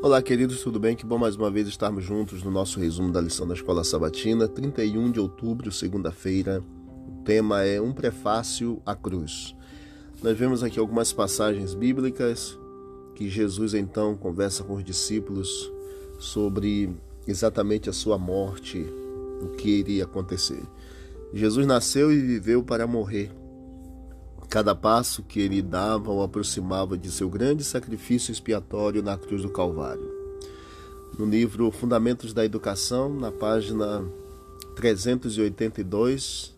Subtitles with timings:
[0.00, 0.94] Olá, queridos, tudo bem?
[0.94, 4.46] Que bom mais uma vez estarmos juntos no nosso resumo da lição da Escola Sabatina,
[4.46, 6.62] 31 de outubro, segunda-feira.
[7.08, 9.56] O tema é Um Prefácio à Cruz.
[10.22, 12.56] Nós vemos aqui algumas passagens bíblicas
[13.16, 15.68] que Jesus então conversa com os discípulos
[16.20, 16.94] sobre
[17.26, 18.86] exatamente a sua morte,
[19.42, 20.62] o que iria acontecer.
[21.34, 23.32] Jesus nasceu e viveu para morrer.
[24.48, 29.50] Cada passo que ele dava o aproximava de seu grande sacrifício expiatório na cruz do
[29.50, 30.10] Calvário.
[31.18, 34.02] No livro Fundamentos da Educação, na página
[34.74, 36.56] 382,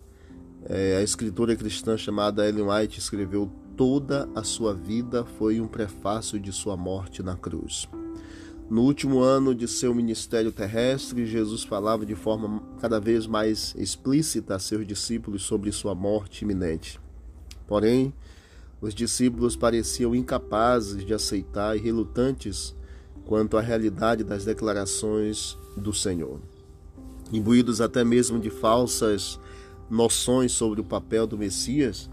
[0.66, 6.38] é, a escritora cristã chamada Ellen White escreveu: Toda a sua vida foi um prefácio
[6.38, 7.88] de sua morte na cruz.
[8.70, 14.54] No último ano de seu ministério terrestre, Jesus falava de forma cada vez mais explícita
[14.54, 17.00] a seus discípulos sobre sua morte iminente.
[17.70, 18.12] Porém,
[18.80, 22.74] os discípulos pareciam incapazes de aceitar e relutantes
[23.24, 26.40] quanto à realidade das declarações do Senhor.
[27.32, 29.38] Imbuídos até mesmo de falsas
[29.88, 32.10] noções sobre o papel do Messias,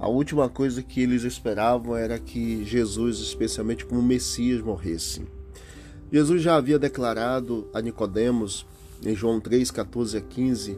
[0.00, 5.22] a última coisa que eles esperavam era que Jesus, especialmente como Messias, morresse.
[6.10, 8.66] Jesus já havia declarado a Nicodemos
[9.04, 10.76] em João 3, 14 a 15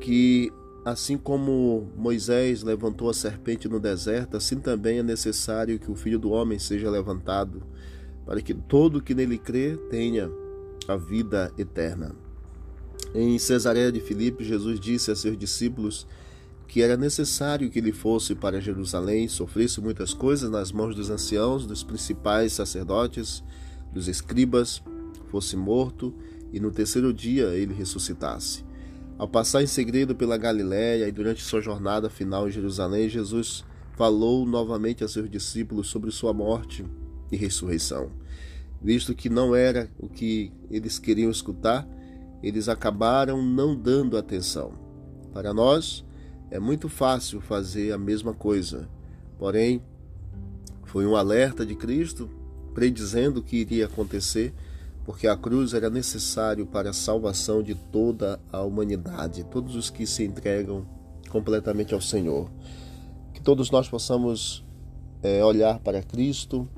[0.00, 0.50] que
[0.88, 6.18] Assim como Moisés levantou a serpente no deserto, assim também é necessário que o Filho
[6.18, 7.62] do Homem seja levantado,
[8.24, 10.30] para que todo que nele crê tenha
[10.88, 12.16] a vida eterna.
[13.14, 16.06] Em Cesareia de Filipe, Jesus disse a seus discípulos
[16.66, 21.66] que era necessário que ele fosse para Jerusalém, sofresse muitas coisas nas mãos dos anciãos,
[21.66, 23.44] dos principais sacerdotes,
[23.92, 24.82] dos escribas,
[25.26, 26.14] fosse morto
[26.50, 28.67] e no terceiro dia ele ressuscitasse.
[29.18, 33.64] Ao passar em segredo pela Galiléia e durante sua jornada final em Jerusalém, Jesus
[33.96, 36.86] falou novamente a seus discípulos sobre sua morte
[37.32, 38.12] e ressurreição.
[38.80, 41.84] Visto que não era o que eles queriam escutar,
[42.40, 44.72] eles acabaram não dando atenção.
[45.32, 46.04] Para nós,
[46.48, 48.88] é muito fácil fazer a mesma coisa.
[49.36, 49.82] Porém,
[50.84, 52.30] foi um alerta de Cristo
[52.72, 54.54] predizendo o que iria acontecer
[55.08, 60.06] porque a cruz era necessário para a salvação de toda a humanidade, todos os que
[60.06, 60.86] se entregam
[61.30, 62.50] completamente ao Senhor.
[63.32, 64.62] Que todos nós possamos
[65.22, 66.68] é, olhar para Cristo,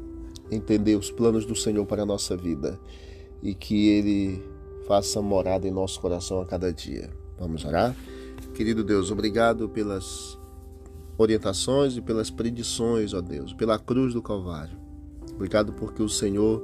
[0.48, 2.78] entender os planos do Senhor para a nossa vida
[3.42, 4.40] e que Ele
[4.86, 7.10] faça morada em nosso coração a cada dia.
[7.36, 7.96] Vamos orar?
[8.54, 10.38] Querido Deus, obrigado pelas
[11.18, 14.78] orientações e pelas predições, ó Deus, pela cruz do Calvário.
[15.34, 16.62] Obrigado porque o Senhor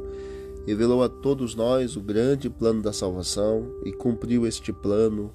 [0.66, 5.32] revelou a todos nós o grande plano da salvação e cumpriu este plano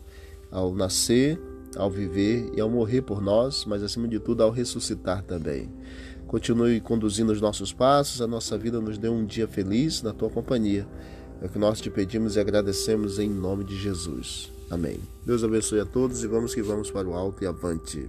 [0.51, 1.39] ao nascer,
[1.77, 5.69] ao viver e ao morrer por nós, mas acima de tudo ao ressuscitar também.
[6.27, 10.29] Continue conduzindo os nossos passos, a nossa vida nos dê um dia feliz na tua
[10.29, 10.87] companhia.
[11.41, 14.51] É o que nós te pedimos e agradecemos em nome de Jesus.
[14.69, 14.99] Amém.
[15.25, 18.07] Deus abençoe a todos e vamos que vamos para o alto e avante.